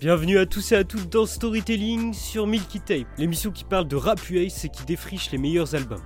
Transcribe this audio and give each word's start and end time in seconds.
Bienvenue 0.00 0.38
à 0.38 0.46
tous 0.46 0.70
et 0.70 0.76
à 0.76 0.84
toutes 0.84 1.08
dans 1.08 1.26
Storytelling 1.26 2.14
sur 2.14 2.46
Milky 2.46 2.78
Tape, 2.78 3.08
l'émission 3.18 3.50
qui 3.50 3.64
parle 3.64 3.88
de 3.88 3.96
rap 3.96 4.30
US 4.30 4.64
et 4.64 4.68
qui 4.68 4.84
défriche 4.84 5.32
les 5.32 5.38
meilleurs 5.38 5.74
albums. 5.74 6.04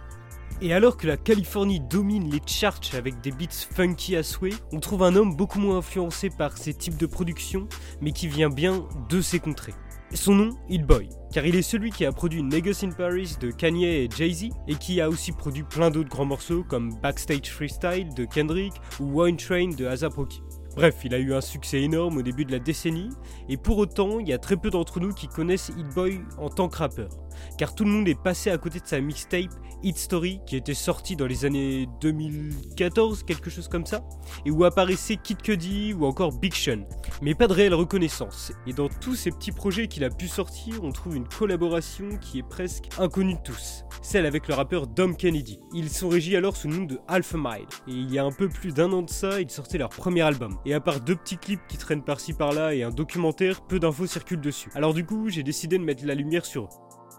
Et 0.62 0.72
alors 0.72 0.96
que 0.96 1.06
la 1.06 1.18
Californie 1.18 1.78
domine 1.78 2.30
les 2.30 2.40
charts 2.46 2.80
avec 2.94 3.20
des 3.20 3.32
beats 3.32 3.66
funky 3.74 4.16
à 4.16 4.22
souhait, 4.22 4.54
on 4.72 4.80
trouve 4.80 5.02
un 5.02 5.14
homme 5.14 5.36
beaucoup 5.36 5.60
moins 5.60 5.76
influencé 5.76 6.30
par 6.30 6.56
ces 6.56 6.72
types 6.72 6.96
de 6.96 7.04
production, 7.04 7.68
mais 8.00 8.12
qui 8.12 8.28
vient 8.28 8.48
bien 8.48 8.88
de 9.10 9.20
ces 9.20 9.40
contrées. 9.40 9.74
Son 10.14 10.36
nom, 10.36 10.56
Hit 10.70 10.86
Boy, 10.86 11.10
car 11.30 11.44
il 11.44 11.54
est 11.54 11.60
celui 11.60 11.90
qui 11.90 12.06
a 12.06 12.12
produit 12.12 12.42
Niggas 12.42 12.80
in 12.84 12.92
Paris 12.92 13.36
de 13.42 13.50
Kanye 13.50 13.84
et 13.84 14.08
Jay-Z, 14.10 14.44
et 14.68 14.76
qui 14.76 15.02
a 15.02 15.10
aussi 15.10 15.32
produit 15.32 15.64
plein 15.64 15.90
d'autres 15.90 16.08
grands 16.08 16.24
morceaux 16.24 16.64
comme 16.64 16.94
Backstage 17.02 17.50
Freestyle 17.50 18.14
de 18.14 18.24
Kendrick 18.24 18.72
ou 19.00 19.20
Wine 19.20 19.36
Train 19.36 19.68
de 19.68 19.84
ASAP 19.84 20.14
Rocky. 20.14 20.40
Bref, 20.74 20.96
il 21.04 21.14
a 21.14 21.18
eu 21.18 21.34
un 21.34 21.40
succès 21.40 21.82
énorme 21.82 22.18
au 22.18 22.22
début 22.22 22.44
de 22.44 22.52
la 22.52 22.58
décennie, 22.58 23.10
et 23.48 23.56
pour 23.56 23.78
autant, 23.78 24.18
il 24.20 24.28
y 24.28 24.32
a 24.32 24.38
très 24.38 24.56
peu 24.56 24.70
d'entre 24.70 25.00
nous 25.00 25.12
qui 25.12 25.28
connaissent 25.28 25.70
Hit 25.76 25.88
Boy 25.94 26.20
en 26.38 26.48
tant 26.48 26.68
que 26.68 26.78
rappeur 26.78 27.10
car 27.58 27.74
tout 27.74 27.84
le 27.84 27.90
monde 27.90 28.08
est 28.08 28.20
passé 28.20 28.50
à 28.50 28.58
côté 28.58 28.80
de 28.80 28.86
sa 28.86 29.00
mixtape 29.00 29.50
Hit 29.82 29.98
Story 29.98 30.40
qui 30.46 30.56
était 30.56 30.74
sortie 30.74 31.16
dans 31.16 31.26
les 31.26 31.44
années 31.44 31.88
2014, 32.00 33.24
quelque 33.24 33.50
chose 33.50 33.66
comme 33.66 33.84
ça, 33.84 34.04
et 34.46 34.50
où 34.50 34.64
apparaissait 34.64 35.16
Kid 35.16 35.42
Cudi 35.42 35.92
ou 35.92 36.06
encore 36.06 36.32
Big 36.32 36.54
Sean, 36.54 36.86
mais 37.20 37.34
pas 37.34 37.48
de 37.48 37.52
réelle 37.52 37.74
reconnaissance. 37.74 38.52
Et 38.66 38.72
dans 38.72 38.88
tous 38.88 39.16
ces 39.16 39.32
petits 39.32 39.50
projets 39.50 39.88
qu'il 39.88 40.04
a 40.04 40.10
pu 40.10 40.28
sortir, 40.28 40.84
on 40.84 40.92
trouve 40.92 41.16
une 41.16 41.26
collaboration 41.26 42.16
qui 42.20 42.38
est 42.38 42.48
presque 42.48 42.84
inconnue 42.98 43.34
de 43.34 43.40
tous, 43.42 43.84
celle 44.02 44.24
avec 44.24 44.46
le 44.46 44.54
rappeur 44.54 44.86
Dom 44.86 45.16
Kennedy. 45.16 45.58
Ils 45.74 45.90
sont 45.90 46.08
régis 46.08 46.36
alors 46.36 46.56
sous 46.56 46.68
le 46.68 46.76
nom 46.76 46.84
de 46.84 47.00
Alpha 47.08 47.36
Mile, 47.36 47.66
et 47.88 47.92
il 47.92 48.12
y 48.12 48.20
a 48.20 48.24
un 48.24 48.32
peu 48.32 48.48
plus 48.48 48.72
d'un 48.72 48.92
an 48.92 49.02
de 49.02 49.10
ça, 49.10 49.40
ils 49.40 49.50
sortaient 49.50 49.78
leur 49.78 49.90
premier 49.90 50.22
album. 50.22 50.58
Et 50.64 50.74
à 50.74 50.80
part 50.80 51.00
deux 51.00 51.16
petits 51.16 51.38
clips 51.38 51.66
qui 51.68 51.76
traînent 51.76 52.04
par-ci 52.04 52.32
par-là 52.34 52.74
et 52.74 52.82
un 52.82 52.90
documentaire, 52.90 53.62
peu 53.62 53.78
d'infos 53.78 54.06
circulent 54.06 54.40
dessus. 54.40 54.70
Alors 54.74 54.94
du 54.94 55.04
coup, 55.04 55.28
j'ai 55.28 55.42
décidé 55.42 55.78
de 55.78 55.84
mettre 55.84 56.06
la 56.06 56.14
lumière 56.14 56.44
sur 56.44 56.64
eux. 56.64 56.68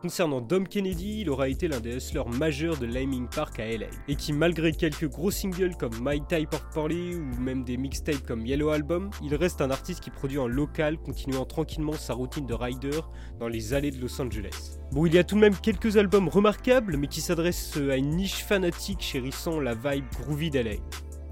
Concernant 0.04 0.42
Dom 0.42 0.68
Kennedy, 0.68 1.22
il 1.22 1.30
aura 1.30 1.48
été 1.48 1.70
l'un 1.70 1.80
des 1.80 1.96
hustlers 1.96 2.28
majeurs 2.38 2.78
de 2.78 2.86
Liming 2.86 3.30
Park 3.30 3.58
à 3.62 3.66
LA, 3.66 3.86
et 4.10 4.18
qui 4.18 4.34
malgré 4.34 4.74
quelques 4.74 5.08
gros 5.08 5.32
singles 5.32 5.78
comme 5.80 5.94
My 6.02 6.22
Type 6.28 6.54
of 6.54 6.66
Party 6.74 7.16
ou 7.16 7.40
même 7.40 7.64
des 7.64 7.78
mixtapes 7.78 8.22
comme 8.28 8.46
Yellow 8.46 8.68
Album, 8.68 9.12
il 9.24 9.34
reste 9.34 9.62
un 9.62 9.72
artiste 9.72 10.02
qui 10.02 10.10
produit 10.10 10.40
en 10.40 10.48
local, 10.48 10.98
continuant 10.98 11.46
tranquillement 11.46 11.94
sa 11.94 12.16
routine 12.16 12.46
de 12.46 12.54
rider 12.54 13.00
dans 13.40 13.48
les 13.48 13.74
allées 13.74 13.92
de 13.92 14.02
Los 14.02 14.22
Angeles. 14.22 14.78
Bon, 14.92 15.06
il 15.06 15.14
y 15.14 15.20
a 15.20 15.24
tout 15.24 15.36
de 15.36 15.40
même 15.40 15.56
quelques 15.56 15.96
albums 15.96 16.28
remarquables, 16.28 16.98
mais 16.98 17.08
qui 17.08 17.22
s'adressent 17.22 17.78
à 17.78 17.96
une 17.96 18.10
niche 18.10 18.44
fanatique 18.44 19.02
chérissant 19.02 19.62
la 19.62 19.74
vibe 19.74 20.04
groovy 20.20 20.50
d'LA. 20.50 20.72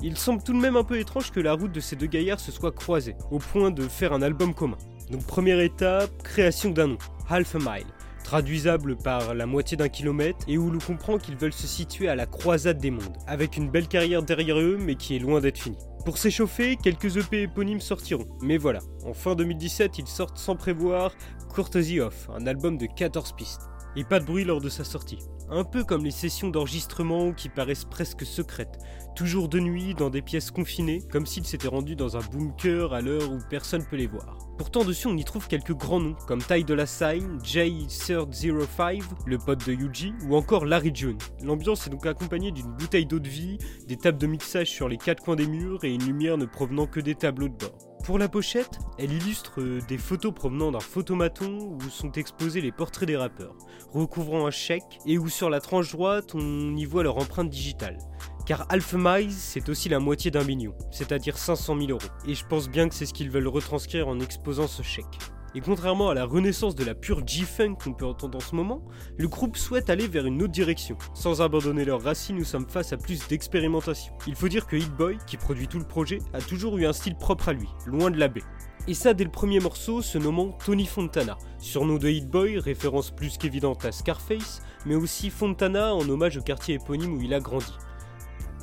Il 0.04 0.18
semble 0.18 0.42
tout 0.42 0.54
de 0.54 0.58
même 0.58 0.76
un 0.76 0.84
peu 0.84 1.00
étrange 1.00 1.32
que 1.32 1.40
la 1.40 1.54
route 1.54 1.72
de 1.72 1.80
ces 1.80 1.96
deux 1.96 2.08
gaillards 2.08 2.40
se 2.40 2.52
soit 2.52 2.72
croisée, 2.72 3.16
au 3.30 3.38
point 3.38 3.72
de 3.72 3.88
faire 3.88 4.14
un 4.14 4.22
album 4.22 4.54
commun. 4.54 4.78
Donc 5.12 5.26
première 5.26 5.60
étape, 5.60 6.10
création 6.24 6.72
d'un 6.72 6.88
nom, 6.88 6.98
Half 7.30 7.56
a 7.56 7.60
Mile 7.60 7.88
traduisable 8.24 8.96
par 8.96 9.34
la 9.34 9.46
moitié 9.46 9.76
d'un 9.76 9.90
kilomètre, 9.90 10.46
et 10.48 10.58
où 10.58 10.72
l'on 10.72 10.80
comprend 10.80 11.18
qu'ils 11.18 11.36
veulent 11.36 11.52
se 11.52 11.68
situer 11.68 12.08
à 12.08 12.16
la 12.16 12.26
croisade 12.26 12.78
des 12.78 12.92
mondes, 12.92 13.18
avec 13.28 13.58
une 13.58 13.70
belle 13.70 13.90
carrière 13.90 14.24
derrière 14.24 14.58
eux, 14.58 14.78
mais 14.80 14.96
qui 14.96 15.18
est 15.18 15.20
loin 15.20 15.42
d'être 15.42 15.58
finie. 15.58 15.78
Pour 16.06 16.18
s'échauffer, 16.18 16.78
quelques 16.78 17.18
EP 17.18 17.42
éponymes 17.42 17.82
sortiront, 17.82 18.28
mais 18.42 18.58
voilà, 18.58 18.80
en 19.06 19.14
fin 19.14 19.36
2017, 19.36 19.98
ils 19.98 20.08
sortent 20.08 20.38
sans 20.38 20.56
prévoir 20.56 21.12
Courtesy 21.50 22.00
Off, 22.00 22.30
un 22.34 22.48
album 22.48 22.78
de 22.78 22.86
14 22.86 23.34
pistes. 23.34 23.64
Et 23.98 24.06
pas 24.06 24.22
de 24.22 24.26
bruit 24.26 24.46
lors 24.46 24.62
de 24.62 24.70
sa 24.70 24.86
sortie. 24.86 25.20
Un 25.54 25.66
peu 25.66 25.84
comme 25.84 26.06
les 26.06 26.12
sessions 26.12 26.50
d'enregistrement 26.50 27.34
qui 27.34 27.50
paraissent 27.50 27.84
presque 27.84 28.26
secrètes, 28.26 28.80
toujours 29.18 29.50
de 29.50 29.60
nuit 29.60 29.94
dans 29.94 30.10
des 30.10 30.22
pièces 30.22 30.50
confinées, 30.50 31.02
comme 31.12 31.26
s'ils 31.26 31.46
s'étaient 31.46 31.68
rendus 31.68 31.98
dans 31.98 32.16
un 32.16 32.22
bunker 32.22 32.94
à 32.94 33.02
l'heure 33.02 33.30
où 33.30 33.38
personne 33.50 33.84
peut 33.84 33.98
les 33.98 34.08
voir. 34.08 34.38
Pourtant 34.58 34.86
dessus 34.86 35.08
on 35.08 35.18
y 35.18 35.26
trouve 35.26 35.50
quelques 35.50 35.74
grands 35.74 36.00
noms, 36.00 36.16
comme 36.26 36.42
Ty 36.42 36.64
Dolla 36.64 36.86
Sign, 36.86 37.38
J305, 37.40 39.02
le 39.26 39.38
pote 39.40 39.68
de 39.68 39.74
Yuji, 39.74 40.14
ou 40.30 40.38
encore 40.38 40.64
Larry 40.64 40.92
June. 40.96 41.18
L'ambiance 41.44 41.86
est 41.86 41.90
donc 41.90 42.06
accompagnée 42.06 42.54
d'une 42.54 42.72
bouteille 42.72 43.06
d'eau 43.06 43.20
de 43.20 43.28
vie, 43.28 43.58
des 43.90 43.98
tables 43.98 44.20
de 44.20 44.28
mixage 44.28 44.70
sur 44.70 44.88
les 44.88 44.98
quatre 44.98 45.22
coins 45.22 45.36
des 45.36 45.48
murs 45.48 45.84
et 45.84 45.94
une 45.94 46.06
lumière 46.06 46.38
ne 46.38 46.46
provenant 46.46 46.88
que 46.88 47.02
des 47.02 47.16
tableaux 47.16 47.50
de 47.50 47.58
bord. 47.58 47.91
Pour 48.04 48.18
la 48.18 48.28
pochette, 48.28 48.80
elle 48.98 49.12
illustre 49.12 49.62
euh, 49.62 49.80
des 49.88 50.00
photos 50.00 50.34
provenant 50.34 50.72
d'un 50.72 50.80
photomaton 50.80 51.78
où 51.78 51.90
sont 51.90 52.12
exposés 52.14 52.60
les 52.60 52.72
portraits 52.72 53.08
des 53.08 53.16
rappeurs, 53.16 53.56
recouvrant 53.94 54.48
un 54.48 54.52
chèque 54.52 55.00
et 55.06 55.20
où 55.20 55.30
sur 55.30 55.52
la 55.52 55.62
tranche 55.62 55.92
droite 55.92 56.34
on 56.34 56.76
y 56.76 56.86
voit 56.86 57.04
leur 57.04 57.18
empreinte 57.18 57.50
digitale. 57.50 58.00
Car 58.48 58.66
Alpha 58.70 58.98
c'est 59.30 59.70
aussi 59.70 59.88
la 59.88 60.00
moitié 60.00 60.32
d'un 60.32 60.44
million, 60.44 60.74
c'est-à-dire 60.90 61.38
500 61.38 61.78
000 61.78 61.92
euros. 61.92 62.00
Et 62.28 62.34
je 62.34 62.46
pense 62.46 62.70
bien 62.70 62.90
que 62.90 62.96
c'est 62.96 63.06
ce 63.06 63.14
qu'ils 63.14 63.30
veulent 63.30 63.48
retranscrire 63.48 64.08
en 64.08 64.20
exposant 64.20 64.68
ce 64.68 64.82
chèque. 64.82 65.20
Et 65.54 65.60
contrairement 65.60 66.10
à 66.10 66.14
la 66.14 66.24
renaissance 66.24 66.76
de 66.76 66.86
la 66.86 66.96
pure 66.96 67.28
G-Funk 67.28 67.76
qu'on 67.84 67.94
peut 67.94 68.06
entendre 68.06 68.38
en 68.38 68.42
ce 68.42 68.56
moment, 68.56 68.86
le 69.18 69.28
groupe 69.28 69.58
souhaite 69.58 69.90
aller 69.90 70.08
vers 70.08 70.26
une 70.26 70.42
autre 70.42 70.54
direction. 70.54 70.98
Sans 71.14 71.42
abandonner 71.42 71.84
leurs 71.84 72.02
racines, 72.02 72.38
nous 72.38 72.46
sommes 72.46 72.70
face 72.70 72.94
à 72.94 72.98
plus 72.98 73.28
d'expérimentation. 73.28 74.14
Il 74.28 74.36
faut 74.36 74.48
dire 74.48 74.66
que 74.66 74.78
Hit 74.78 74.96
Boy, 74.96 75.18
qui 75.28 75.36
produit 75.36 75.68
tout 75.68 75.80
le 75.80 75.86
projet, 75.86 76.20
a 76.34 76.40
toujours 76.40 76.78
eu 76.78 76.86
un 76.86 76.94
style 76.94 77.16
propre 77.16 77.50
à 77.50 77.54
lui, 77.54 77.68
loin 77.86 78.12
de 78.12 78.18
la 78.18 78.30
baie. 78.30 78.44
Et 78.88 78.94
ça 78.94 79.14
dès 79.14 79.26
le 79.26 79.30
premier 79.30 79.60
morceau, 79.60 80.02
se 80.02 80.18
nommant 80.18 80.58
Tony 80.66 80.86
Fontana, 80.86 81.38
surnom 81.60 81.98
de 81.98 82.08
Hit 82.08 82.30
Boy, 82.30 82.58
référence 82.58 83.12
plus 83.12 83.38
qu'évidente 83.38 83.84
à 83.84 83.92
Scarface, 83.92 84.62
mais 84.86 84.96
aussi 84.96 85.30
Fontana 85.30 85.94
en 85.94 86.08
hommage 86.08 86.38
au 86.38 86.42
quartier 86.42 86.76
éponyme 86.76 87.14
où 87.14 87.22
il 87.22 87.34
a 87.34 87.40
grandi. 87.40 87.74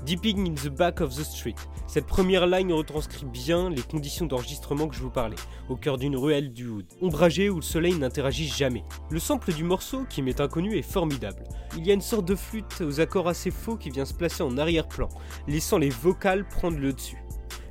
Deeping 0.04 0.46
in 0.46 0.54
the 0.54 0.68
Back 0.68 1.00
of 1.00 1.14
the 1.14 1.24
Street. 1.24 1.54
Cette 1.86 2.06
première 2.06 2.46
ligne 2.46 2.72
retranscrit 2.72 3.26
bien 3.26 3.68
les 3.68 3.82
conditions 3.82 4.26
d'enregistrement 4.26 4.86
que 4.86 4.94
je 4.94 5.02
vous 5.02 5.10
parlais, 5.10 5.36
au 5.68 5.76
cœur 5.76 5.98
d'une 5.98 6.16
ruelle 6.16 6.52
du 6.52 6.66
Hood, 6.66 6.86
ombragée 7.02 7.50
où 7.50 7.56
le 7.56 7.62
soleil 7.62 7.94
n'interagit 7.94 8.46
jamais. 8.46 8.84
Le 9.10 9.18
sample 9.18 9.52
du 9.52 9.64
morceau, 9.64 10.04
qui 10.08 10.22
m'est 10.22 10.40
inconnu, 10.40 10.76
est 10.76 10.82
formidable. 10.82 11.44
Il 11.76 11.86
y 11.86 11.90
a 11.90 11.94
une 11.94 12.00
sorte 12.00 12.26
de 12.26 12.34
flûte 12.34 12.80
aux 12.80 13.00
accords 13.00 13.28
assez 13.28 13.50
faux 13.50 13.76
qui 13.76 13.90
vient 13.90 14.04
se 14.04 14.14
placer 14.14 14.42
en 14.42 14.56
arrière-plan, 14.56 15.08
laissant 15.46 15.78
les 15.78 15.90
vocales 15.90 16.46
prendre 16.46 16.78
le 16.78 16.92
dessus. 16.92 17.22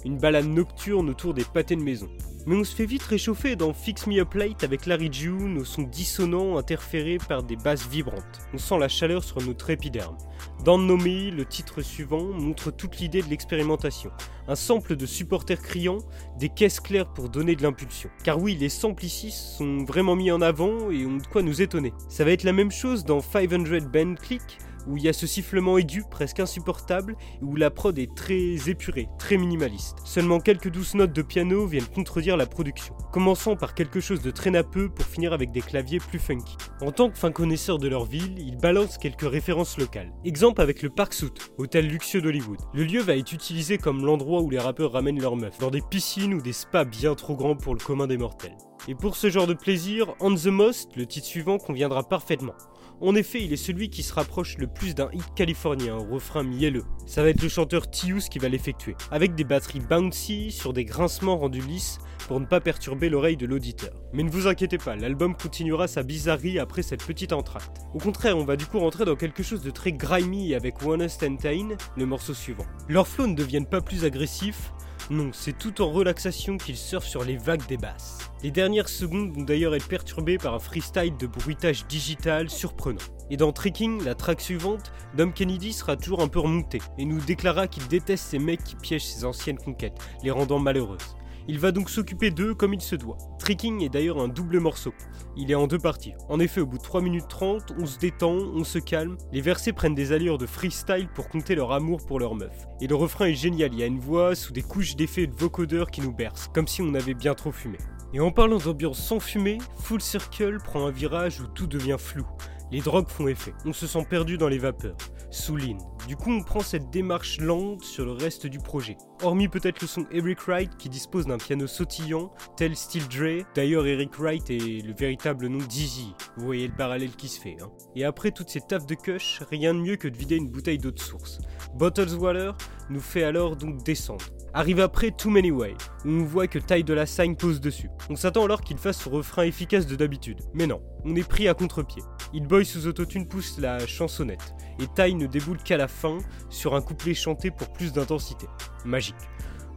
Une 0.05 0.17
balade 0.17 0.47
nocturne 0.47 1.09
autour 1.09 1.33
des 1.33 1.45
pâtés 1.45 1.75
de 1.75 1.81
maison. 1.81 2.09
Mais 2.47 2.55
on 2.55 2.63
se 2.63 2.73
fait 2.73 2.85
vite 2.85 3.03
réchauffer 3.03 3.57
dans 3.57 3.73
Fix 3.73 4.07
Me 4.07 4.21
Up 4.21 4.33
Late 4.33 4.63
avec 4.63 4.85
Larry 4.85 5.09
June 5.11 5.57
au 5.57 5.65
son 5.65 5.81
dissonant 5.81 6.55
interféré 6.55 7.17
par 7.17 7.43
des 7.43 7.57
basses 7.57 7.85
vibrantes. 7.89 8.39
On 8.53 8.57
sent 8.57 8.79
la 8.79 8.87
chaleur 8.87 9.21
sur 9.21 9.41
notre 9.41 9.69
épiderme. 9.69 10.15
Dans 10.63 10.77
No 10.77 10.95
le 10.95 11.43
titre 11.43 11.81
suivant 11.81 12.23
montre 12.23 12.71
toute 12.71 12.99
l'idée 12.99 13.21
de 13.21 13.27
l'expérimentation. 13.27 14.11
Un 14.47 14.55
sample 14.55 14.95
de 14.95 15.05
supporters 15.05 15.61
criants, 15.61 15.97
des 16.39 16.47
caisses 16.47 16.79
claires 16.79 17.11
pour 17.11 17.27
donner 17.27 17.57
de 17.57 17.63
l'impulsion. 17.63 18.09
Car 18.23 18.41
oui, 18.41 18.55
les 18.55 18.69
samples 18.69 19.03
ici 19.03 19.31
sont 19.31 19.83
vraiment 19.83 20.15
mis 20.15 20.31
en 20.31 20.39
avant 20.39 20.89
et 20.89 21.05
ont 21.05 21.17
de 21.17 21.27
quoi 21.27 21.41
nous 21.41 21.61
étonner. 21.61 21.91
Ça 22.07 22.23
va 22.23 22.31
être 22.31 22.43
la 22.43 22.53
même 22.53 22.71
chose 22.71 23.03
dans 23.03 23.19
500 23.19 23.89
Band 23.91 24.15
Click, 24.15 24.57
où 24.87 24.97
il 24.97 25.03
y 25.03 25.09
a 25.09 25.13
ce 25.13 25.27
sifflement 25.27 25.77
aigu 25.77 26.03
presque 26.09 26.39
insupportable 26.39 27.15
et 27.41 27.43
où 27.43 27.55
la 27.55 27.69
prod 27.69 27.97
est 27.97 28.15
très 28.15 28.69
épurée, 28.69 29.07
très 29.19 29.37
minimaliste. 29.37 29.97
Seulement 30.03 30.39
quelques 30.39 30.69
douces 30.69 30.95
notes 30.95 31.13
de 31.13 31.21
piano 31.21 31.65
viennent 31.65 31.85
contredire 31.85 32.37
la 32.37 32.45
production, 32.45 32.95
commençant 33.11 33.55
par 33.55 33.73
quelque 33.73 33.99
chose 33.99 34.21
de 34.21 34.31
très 34.31 34.51
nappeux 34.51 34.89
pour 34.89 35.05
finir 35.05 35.33
avec 35.33 35.51
des 35.51 35.61
claviers 35.61 35.99
plus 35.99 36.19
funky. 36.19 36.57
En 36.81 36.91
tant 36.91 37.09
que 37.09 37.17
fin 37.17 37.31
connaisseur 37.31 37.77
de 37.77 37.87
leur 37.87 38.05
ville, 38.05 38.35
ils 38.39 38.57
balancent 38.57 38.97
quelques 38.97 39.29
références 39.29 39.77
locales. 39.77 40.13
Exemple 40.25 40.61
avec 40.61 40.81
le 40.81 40.89
Park 40.89 41.13
Suit, 41.13 41.33
hôtel 41.57 41.87
luxueux 41.87 42.21
d'Hollywood. 42.21 42.59
Le 42.73 42.83
lieu 42.83 43.01
va 43.01 43.15
être 43.15 43.33
utilisé 43.33 43.77
comme 43.77 44.05
l'endroit 44.05 44.41
où 44.41 44.49
les 44.49 44.59
rappeurs 44.59 44.93
ramènent 44.93 45.21
leurs 45.21 45.35
meufs, 45.35 45.57
dans 45.59 45.71
des 45.71 45.81
piscines 45.81 46.33
ou 46.33 46.41
des 46.41 46.53
spas 46.53 46.85
bien 46.85 47.15
trop 47.15 47.35
grands 47.35 47.55
pour 47.55 47.73
le 47.73 47.79
commun 47.79 48.07
des 48.07 48.17
mortels. 48.17 48.57
Et 48.87 48.95
pour 48.95 49.15
ce 49.15 49.29
genre 49.29 49.47
de 49.47 49.53
plaisir, 49.53 50.13
On 50.19 50.33
the 50.33 50.45
Most, 50.45 50.95
le 50.95 51.05
titre 51.05 51.27
suivant, 51.27 51.57
conviendra 51.57 52.03
parfaitement. 52.03 52.53
En 52.99 53.13
effet, 53.13 53.43
il 53.43 53.53
est 53.53 53.57
celui 53.57 53.91
qui 53.91 54.01
se 54.01 54.11
rapproche 54.11 54.57
le 54.57 54.65
plus 54.65 54.95
d'un 54.95 55.09
hit 55.13 55.23
californien 55.35 55.95
au 55.95 56.15
refrain 56.15 56.41
mielleux. 56.41 56.83
Ça 57.05 57.21
va 57.21 57.29
être 57.29 57.43
le 57.43 57.49
chanteur 57.49 57.91
Tius 57.91 58.27
qui 58.27 58.39
va 58.39 58.49
l'effectuer, 58.49 58.95
avec 59.11 59.35
des 59.35 59.43
batteries 59.43 59.81
bouncy 59.81 60.51
sur 60.51 60.73
des 60.73 60.83
grincements 60.83 61.37
rendus 61.37 61.61
lisses 61.61 61.99
pour 62.27 62.39
ne 62.39 62.45
pas 62.45 62.59
perturber 62.59 63.09
l'oreille 63.09 63.37
de 63.37 63.45
l'auditeur. 63.45 63.93
Mais 64.13 64.23
ne 64.23 64.31
vous 64.31 64.47
inquiétez 64.47 64.79
pas, 64.79 64.95
l'album 64.95 65.35
continuera 65.35 65.87
sa 65.87 66.01
bizarrerie 66.01 66.57
après 66.57 66.81
cette 66.81 67.05
petite 67.05 67.33
entracte. 67.33 67.81
Au 67.93 67.99
contraire, 67.99 68.35
on 68.35 68.45
va 68.45 68.55
du 68.55 68.65
coup 68.65 68.79
rentrer 68.79 69.05
dans 69.05 69.15
quelque 69.15 69.43
chose 69.43 69.61
de 69.61 69.69
très 69.69 69.93
grimy 69.93 70.55
avec 70.55 70.83
One 70.83 71.07
Stantain, 71.07 71.77
le 71.95 72.05
morceau 72.07 72.33
suivant. 72.33 72.65
Leurs 72.89 73.07
flots 73.07 73.27
ne 73.27 73.35
deviennent 73.35 73.67
pas 73.67 73.81
plus 73.81 74.05
agressifs, 74.05 74.71
non, 75.09 75.29
c'est 75.31 75.57
tout 75.57 75.81
en 75.81 75.89
relaxation 75.89 76.57
qu'ils 76.57 76.75
surfent 76.75 77.07
sur 77.07 77.23
les 77.23 77.37
vagues 77.37 77.65
des 77.67 77.77
basses. 77.77 78.29
Les 78.43 78.51
dernières 78.51 78.89
secondes 78.89 79.31
vont 79.33 79.43
d'ailleurs 79.43 79.73
être 79.73 79.87
perturbées 79.87 80.37
par 80.37 80.53
un 80.53 80.59
freestyle 80.59 81.15
de 81.15 81.27
bruitage 81.27 81.87
digital 81.87 82.49
surprenant. 82.49 82.99
Et 83.29 83.37
dans 83.37 83.53
Tricking, 83.53 84.03
la 84.03 84.15
track 84.15 84.41
suivante, 84.41 84.91
Dom 85.15 85.31
Kennedy 85.31 85.71
sera 85.71 85.95
toujours 85.95 86.21
un 86.21 86.27
peu 86.27 86.39
remonté 86.39 86.81
et 86.97 87.05
nous 87.05 87.21
déclara 87.21 87.67
qu'il 87.67 87.87
déteste 87.87 88.25
ces 88.25 88.39
mecs 88.39 88.63
qui 88.63 88.75
piègent 88.75 89.05
ses 89.05 89.23
anciennes 89.23 89.57
conquêtes, 89.57 89.97
les 90.23 90.31
rendant 90.31 90.59
malheureuses. 90.59 91.15
Il 91.49 91.59
va 91.59 91.71
donc 91.71 91.89
s'occuper 91.89 92.29
d'eux 92.29 92.53
comme 92.53 92.73
il 92.73 92.81
se 92.81 92.95
doit. 92.95 93.17
Tricking 93.39 93.81
est 93.81 93.89
d'ailleurs 93.89 94.19
un 94.19 94.27
double 94.27 94.59
morceau. 94.59 94.93
Il 95.37 95.49
est 95.49 95.55
en 95.55 95.67
deux 95.67 95.79
parties. 95.79 96.13
En 96.27 96.41
effet, 96.41 96.59
au 96.59 96.65
bout 96.65 96.77
de 96.77 96.83
3 96.83 97.01
minutes 97.01 97.29
30, 97.29 97.73
on 97.79 97.85
se 97.85 97.97
détend, 97.97 98.35
on 98.35 98.65
se 98.65 98.79
calme. 98.79 99.17
Les 99.31 99.39
versets 99.39 99.71
prennent 99.71 99.95
des 99.95 100.11
allures 100.11 100.37
de 100.37 100.45
freestyle 100.45 101.07
pour 101.15 101.29
compter 101.29 101.55
leur 101.55 101.71
amour 101.71 102.05
pour 102.05 102.19
leur 102.19 102.35
meuf. 102.35 102.65
Et 102.81 102.87
le 102.87 102.95
refrain 102.95 103.27
est 103.27 103.33
génial, 103.33 103.73
il 103.73 103.79
y 103.79 103.83
a 103.83 103.85
une 103.85 103.99
voix 103.99 104.35
sous 104.35 104.51
des 104.51 104.61
couches 104.61 104.97
d'effets 104.97 105.27
de 105.27 105.35
vocodeurs 105.35 105.89
qui 105.89 106.01
nous 106.01 106.13
bercent, 106.13 106.49
comme 106.53 106.67
si 106.67 106.81
on 106.81 106.93
avait 106.93 107.13
bien 107.13 107.33
trop 107.33 107.53
fumé. 107.53 107.77
Et 108.13 108.19
en 108.19 108.31
parlant 108.31 108.57
d'ambiance 108.57 109.01
sans 109.01 109.19
fumée, 109.21 109.57
Full 109.83 110.01
Circle 110.01 110.57
prend 110.63 110.85
un 110.85 110.91
virage 110.91 111.39
où 111.39 111.47
tout 111.47 111.67
devient 111.67 111.97
flou. 111.97 112.25
Les 112.71 112.81
drogues 112.81 113.09
font 113.09 113.29
effet, 113.29 113.53
on 113.65 113.71
se 113.71 113.87
sent 113.87 114.05
perdu 114.09 114.37
dans 114.37 114.49
les 114.49 114.57
vapeurs. 114.57 114.97
Souligne. 115.29 115.79
Du 116.07 116.15
coup, 116.15 116.31
on 116.31 116.41
prend 116.41 116.61
cette 116.61 116.89
démarche 116.89 117.39
lente 117.39 117.83
sur 117.83 118.05
le 118.05 118.13
reste 118.13 118.47
du 118.47 118.59
projet. 118.59 118.97
Hormis 119.21 119.47
peut-être 119.47 119.81
le 119.81 119.87
son 119.87 120.05
Eric 120.11 120.39
Wright 120.47 120.77
qui 120.77 120.89
dispose 120.89 121.25
d'un 121.25 121.37
piano 121.37 121.67
sautillant, 121.67 122.31
tel 122.55 122.75
Steel 122.75 123.07
Dre. 123.07 123.45
D'ailleurs, 123.55 123.85
Eric 123.85 124.17
Wright 124.17 124.49
est 124.49 124.85
le 124.85 124.93
véritable 124.93 125.47
nom 125.47 125.59
d'Easy. 125.59 126.13
Vous 126.37 126.45
voyez 126.45 126.67
le 126.67 126.75
parallèle 126.75 127.11
qui 127.11 127.27
se 127.27 127.41
fait. 127.41 127.57
Hein. 127.61 127.69
Et 127.95 128.05
après 128.05 128.31
toutes 128.31 128.49
ces 128.49 128.61
taffes 128.61 128.85
de 128.85 128.95
cush, 128.95 129.41
rien 129.49 129.73
de 129.73 129.79
mieux 129.79 129.97
que 129.97 130.07
de 130.07 130.15
vider 130.15 130.35
une 130.35 130.49
bouteille 130.49 130.77
d'eau 130.77 130.91
de 130.91 130.99
source. 130.99 131.39
Bottles 131.75 132.15
Water 132.15 132.55
nous 132.89 133.01
fait 133.01 133.23
alors 133.23 133.55
donc 133.55 133.83
descendre. 133.83 134.25
Arrive 134.53 134.79
après 134.79 135.11
Too 135.11 135.29
Many 135.29 135.51
Way, 135.51 135.75
où 136.05 136.09
on 136.09 136.23
voit 136.23 136.47
que 136.47 136.57
Ty 136.57 136.83
de 136.83 136.93
la 136.93 137.05
Signe 137.05 137.35
pose 137.35 137.61
dessus. 137.61 137.89
On 138.09 138.15
s'attend 138.15 138.45
alors 138.45 138.61
qu'il 138.61 138.77
fasse 138.77 138.97
ce 138.97 139.09
refrain 139.09 139.43
efficace 139.43 139.85
de 139.85 139.95
d'habitude. 139.95 140.39
Mais 140.53 140.67
non, 140.67 140.81
on 141.03 141.15
est 141.15 141.27
pris 141.27 141.47
à 141.47 141.53
contre-pied. 141.53 142.01
Boy 142.33 142.65
sous 142.65 142.87
autotune 142.87 143.27
pousse 143.27 143.59
la 143.59 143.85
chansonnette, 143.85 144.53
et 144.79 144.87
Ty 144.95 145.15
ne 145.15 145.27
déboule 145.27 145.57
qu'à 145.57 145.77
la 145.77 145.87
fin 145.87 146.17
sur 146.49 146.75
un 146.75 146.81
couplet 146.81 147.13
chanté 147.13 147.51
pour 147.51 147.71
plus 147.73 147.93
d'intensité. 147.93 148.47
Magique. 148.85 149.15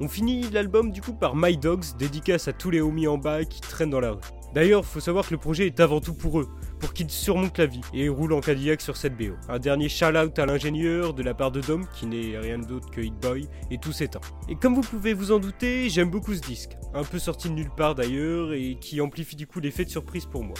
On 0.00 0.08
finit 0.08 0.48
l'album 0.50 0.92
du 0.92 1.02
coup 1.02 1.12
par 1.12 1.36
My 1.36 1.56
Dogs, 1.56 1.96
dédicace 1.98 2.48
à 2.48 2.52
tous 2.52 2.70
les 2.70 2.80
homies 2.80 3.08
en 3.08 3.18
bas 3.18 3.44
qui 3.44 3.60
traînent 3.60 3.90
dans 3.90 4.00
la 4.00 4.12
rue. 4.12 4.20
D'ailleurs, 4.54 4.84
faut 4.84 5.00
savoir 5.00 5.26
que 5.26 5.32
le 5.32 5.38
projet 5.38 5.66
est 5.66 5.78
avant 5.78 6.00
tout 6.00 6.14
pour 6.14 6.40
eux, 6.40 6.48
pour 6.80 6.92
qu'ils 6.92 7.10
surmontent 7.10 7.54
la 7.58 7.66
vie 7.66 7.82
et 7.94 8.08
roulent 8.08 8.32
en 8.32 8.40
Cadillac 8.40 8.80
sur 8.80 8.96
cette 8.96 9.16
BO. 9.16 9.34
Un 9.48 9.58
dernier 9.58 9.88
shout-out 9.88 10.36
à 10.38 10.46
l'ingénieur 10.46 11.14
de 11.14 11.22
la 11.22 11.34
part 11.34 11.52
de 11.52 11.60
Dom, 11.60 11.86
qui 11.94 12.06
n'est 12.06 12.36
rien 12.36 12.58
d'autre 12.58 12.90
que 12.90 13.00
Hit 13.00 13.14
Boy, 13.20 13.48
et 13.70 13.78
tout 13.78 13.92
s'éteint. 13.92 14.20
Et 14.48 14.56
comme 14.56 14.74
vous 14.74 14.80
pouvez 14.80 15.14
vous 15.14 15.30
en 15.30 15.38
douter, 15.38 15.88
j'aime 15.88 16.10
beaucoup 16.10 16.34
ce 16.34 16.40
disque, 16.40 16.76
un 16.94 17.04
peu 17.04 17.18
sorti 17.18 17.48
de 17.48 17.54
nulle 17.54 17.70
part 17.76 17.94
d'ailleurs, 17.94 18.52
et 18.52 18.76
qui 18.80 19.00
amplifie 19.00 19.36
du 19.36 19.46
coup 19.46 19.60
l'effet 19.60 19.84
de 19.84 19.90
surprise 19.90 20.26
pour 20.26 20.42
moi. 20.42 20.56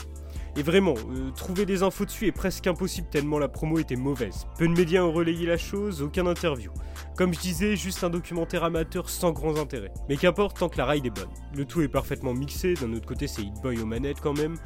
Et 0.57 0.63
vraiment, 0.63 0.95
euh, 0.95 1.31
trouver 1.31 1.67
des 1.67 1.83
infos 1.83 2.05
dessus 2.05 2.27
est 2.27 2.33
presque 2.33 2.67
impossible 2.67 3.09
tellement 3.11 3.39
la 3.39 3.49
promo 3.49 3.79
était 3.79 3.97
mauvaise. 3.97 4.47
Peu 4.59 4.67
de 4.67 4.73
médias 4.73 5.03
ont 5.03 5.13
relayé 5.13 5.47
la 5.47 5.57
chose, 5.57 6.03
aucun 6.03 6.27
interview. 6.27 6.71
Comme 7.17 7.35
je 7.35 7.41
disais, 7.41 7.77
juste 7.77 8.03
un 8.03 8.11
documentaire 8.11 8.65
amateur 8.65 9.09
sans 9.11 9.33
grands 9.33 9.57
intérêts. 9.57 9.93
Mais 10.09 10.17
qu'importe 10.17 10.59
tant 10.59 10.69
que 10.69 10.79
la 10.79 10.87
ride 10.87 11.07
est 11.07 11.11
bonne. 11.11 11.29
Le 11.55 11.65
tout 11.65 11.83
est 11.83 11.89
parfaitement 11.89 12.35
mixé, 12.35 12.75
d'un 12.75 12.93
autre 12.93 13.07
côté 13.07 13.27
c'est 13.27 13.43
Hit 13.43 13.55
Boy 13.63 13.79
aux 13.81 13.87
manettes 13.87 14.21
quand 14.21 14.37
même. 14.37 14.57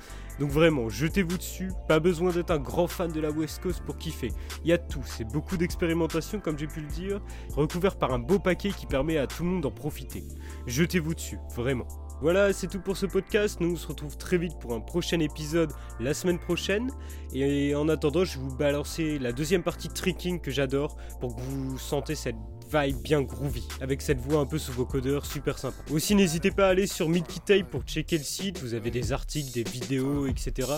Donc 0.40 0.50
vraiment, 0.50 0.88
jetez-vous 0.88 1.38
dessus, 1.38 1.70
pas 1.86 2.00
besoin 2.00 2.32
d'être 2.32 2.50
un 2.50 2.58
grand 2.58 2.86
fan 2.86 3.12
de 3.12 3.20
la 3.20 3.30
West 3.30 3.62
Coast 3.62 3.82
pour 3.84 3.96
kiffer. 3.96 4.32
Il 4.64 4.70
y 4.70 4.72
a 4.72 4.78
tout, 4.78 5.02
c'est 5.04 5.24
beaucoup 5.24 5.56
d'expérimentation 5.56 6.40
comme 6.40 6.58
j'ai 6.58 6.66
pu 6.66 6.80
le 6.80 6.88
dire, 6.88 7.20
recouvert 7.54 7.96
par 7.96 8.12
un 8.12 8.18
beau 8.18 8.38
paquet 8.38 8.70
qui 8.70 8.86
permet 8.86 9.18
à 9.18 9.26
tout 9.26 9.44
le 9.44 9.50
monde 9.50 9.62
d'en 9.62 9.70
profiter. 9.70 10.24
Jetez-vous 10.66 11.14
dessus, 11.14 11.38
vraiment. 11.54 11.86
Voilà, 12.20 12.52
c'est 12.52 12.68
tout 12.68 12.80
pour 12.80 12.96
ce 12.96 13.06
podcast. 13.06 13.60
Nous 13.60 13.72
on 13.72 13.76
se 13.76 13.86
retrouve 13.86 14.16
très 14.16 14.38
vite 14.38 14.58
pour 14.60 14.72
un 14.74 14.80
prochain 14.80 15.20
épisode 15.20 15.72
la 16.00 16.14
semaine 16.14 16.38
prochaine. 16.38 16.90
Et 17.32 17.74
en 17.74 17.88
attendant, 17.88 18.24
je 18.24 18.38
vais 18.38 18.44
vous 18.44 18.56
balancer 18.56 19.18
la 19.18 19.32
deuxième 19.32 19.62
partie 19.62 19.88
de 19.88 19.92
tricking 19.94 20.40
que 20.40 20.50
j'adore 20.50 20.96
pour 21.20 21.36
que 21.36 21.40
vous 21.40 21.78
sentez 21.78 22.14
cette 22.14 22.36
vibe 22.72 22.96
bien 23.02 23.22
groovy 23.22 23.66
avec 23.80 24.00
cette 24.02 24.18
voix 24.18 24.40
un 24.40 24.46
peu 24.46 24.58
sous 24.58 24.72
vos 24.72 24.86
codeurs 24.86 25.26
super 25.26 25.58
sympa. 25.58 25.76
Aussi, 25.92 26.14
n'hésitez 26.14 26.50
pas 26.50 26.66
à 26.66 26.70
aller 26.70 26.86
sur 26.86 27.10
Tape 27.44 27.70
pour 27.70 27.82
checker 27.82 28.18
le 28.18 28.24
site. 28.24 28.58
Vous 28.60 28.74
avez 28.74 28.90
des 28.90 29.12
articles, 29.12 29.52
des 29.52 29.64
vidéos, 29.64 30.26
etc. 30.26 30.68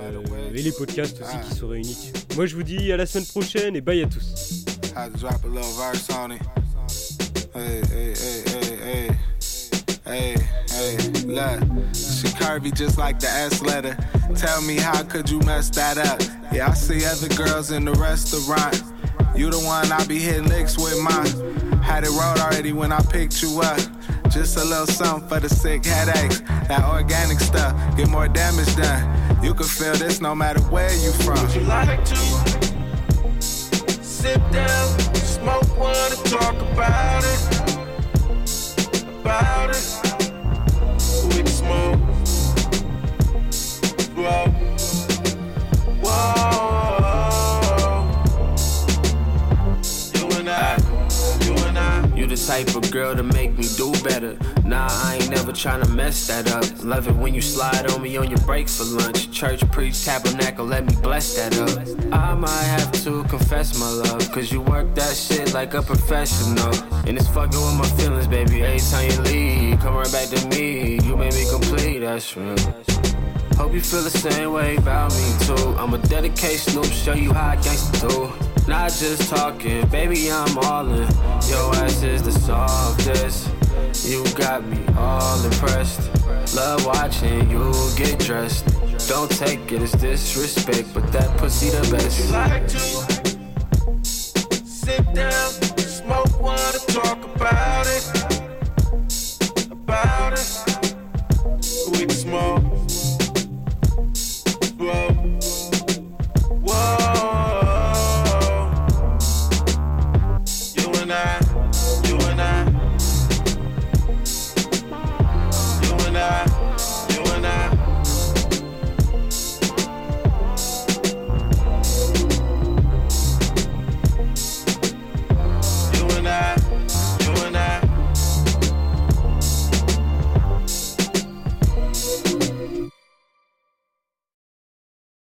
Euh, 0.00 0.50
et 0.52 0.62
les 0.62 0.72
podcasts 0.72 1.20
aussi 1.20 1.48
qui 1.48 1.56
sont 1.56 1.68
réunis 1.68 2.12
Moi, 2.36 2.46
je 2.46 2.56
vous 2.56 2.62
dis 2.62 2.92
à 2.92 2.96
la 2.96 3.06
semaine 3.06 3.26
prochaine 3.26 3.76
et 3.76 3.80
bye 3.80 4.02
à 4.02 4.06
tous. 4.06 4.64
Hey, 10.06 10.36
hey, 10.68 10.98
look, 11.24 11.60
she 11.94 12.28
curvy 12.36 12.74
just 12.74 12.98
like 12.98 13.18
the 13.20 13.26
S 13.26 13.62
letter. 13.62 13.96
Tell 14.36 14.60
me 14.60 14.76
how 14.76 15.02
could 15.02 15.30
you 15.30 15.38
mess 15.40 15.70
that 15.70 15.96
up? 15.96 16.20
Yeah, 16.52 16.68
I 16.68 16.74
see 16.74 17.06
other 17.06 17.28
girls 17.34 17.70
in 17.70 17.86
the 17.86 17.92
restaurant. 17.92 18.82
You 19.34 19.50
the 19.50 19.60
one 19.60 19.90
I 19.90 20.04
be 20.04 20.18
hitting 20.18 20.46
licks 20.46 20.76
with 20.76 21.00
mine. 21.00 21.80
Had 21.80 22.04
it 22.04 22.10
rolled 22.10 22.38
already 22.38 22.72
when 22.72 22.92
I 22.92 23.00
picked 23.00 23.40
you 23.42 23.62
up. 23.62 23.80
Just 24.28 24.58
a 24.58 24.64
little 24.64 24.86
something 24.86 25.26
for 25.26 25.40
the 25.40 25.48
sick 25.48 25.86
headaches. 25.86 26.40
That 26.68 26.84
organic 26.84 27.40
stuff, 27.40 27.74
get 27.96 28.10
more 28.10 28.28
damage 28.28 28.76
done. 28.76 29.42
You 29.42 29.54
can 29.54 29.66
feel 29.66 29.94
this 29.94 30.20
no 30.20 30.34
matter 30.34 30.60
where 30.64 30.92
you 30.92 31.12
from. 31.12 31.40
Would 31.46 31.54
you 31.54 31.62
like 31.62 32.04
to 32.04 32.16
sit 34.02 34.36
down, 34.52 35.14
smoke 35.14 35.78
one, 35.78 35.96
and 35.96 36.24
talk 36.26 36.56
about 36.56 37.13
type 52.36 52.74
of 52.74 52.90
girl 52.90 53.14
to 53.14 53.22
make 53.22 53.56
me 53.56 53.66
do 53.76 53.92
better. 54.02 54.36
Nah, 54.64 54.88
I 54.90 55.18
ain't 55.20 55.30
never 55.30 55.52
tryna 55.52 55.92
mess 55.94 56.26
that 56.26 56.50
up. 56.52 56.64
Love 56.84 57.08
it 57.08 57.16
when 57.16 57.34
you 57.34 57.40
slide 57.40 57.90
on 57.90 58.02
me 58.02 58.16
on 58.16 58.30
your 58.30 58.38
break 58.40 58.68
for 58.68 58.84
lunch. 58.84 59.30
Church, 59.30 59.60
preach, 59.70 60.04
tabernacle, 60.04 60.64
let 60.64 60.84
me 60.84 60.94
bless 61.02 61.36
that 61.36 61.56
up. 61.58 62.12
I 62.12 62.34
might 62.34 62.68
have 62.76 62.90
to 63.04 63.24
confess 63.24 63.78
my 63.78 63.88
love, 63.88 64.30
cause 64.32 64.50
you 64.52 64.60
work 64.60 64.94
that 64.94 65.16
shit 65.16 65.54
like 65.54 65.74
a 65.74 65.82
professional. 65.82 66.74
And 67.06 67.16
it's 67.16 67.28
fucking 67.28 67.60
with 67.60 67.76
my 67.76 67.88
feelings, 67.96 68.26
baby. 68.26 68.62
Every 68.62 68.80
time 68.80 69.10
you 69.10 69.20
leave, 69.22 69.80
come 69.80 69.94
right 69.94 70.12
back 70.12 70.28
to 70.28 70.48
me. 70.48 70.98
You 71.04 71.16
made 71.16 71.34
me 71.34 71.46
complete, 71.50 72.00
that's 72.00 72.36
real. 72.36 72.56
Hope 73.56 73.72
you 73.72 73.80
feel 73.80 74.02
the 74.02 74.10
same 74.10 74.52
way 74.52 74.76
about 74.76 75.12
me 75.12 75.46
too. 75.46 75.74
I'ma 75.78 75.98
dedicate 75.98 76.58
Snoop, 76.58 76.86
show 76.86 77.14
you 77.14 77.32
how 77.32 77.50
I 77.50 77.56
gangsta 77.56 78.08
do. 78.08 78.43
Not 78.66 78.92
just 78.92 79.28
talking, 79.28 79.86
baby, 79.88 80.32
I'm 80.32 80.56
all 80.58 80.88
in. 80.88 81.08
Your 81.48 81.74
ass 81.76 82.02
is 82.02 82.22
the 82.22 82.32
softest. 82.32 83.50
You 84.08 84.24
got 84.34 84.64
me 84.64 84.78
all 84.96 85.44
impressed. 85.44 86.10
Love 86.56 86.86
watching 86.86 87.50
you 87.50 87.72
get 87.96 88.18
dressed. 88.18 88.66
Don't 89.06 89.30
take 89.30 89.70
it 89.70 89.82
as 89.82 89.92
disrespect, 89.92 90.94
but 90.94 91.12
that 91.12 91.36
pussy 91.36 91.68
the 91.68 91.82
best. 91.90 92.32
Like 92.32 92.66
to 92.68 92.78
sit 94.64 95.14
down 95.14 95.63